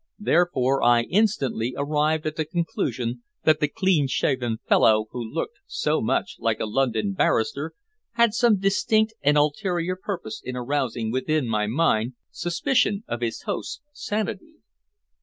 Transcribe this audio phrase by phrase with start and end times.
[0.17, 6.01] Therefore I instantly arrived at the conclusion that the clean shaven fellow who looked so
[6.01, 7.73] much like a London barrister
[8.13, 13.79] had some distinct and ulterior purpose in arousing within my mind suspicion of his host's
[13.93, 14.55] sanity.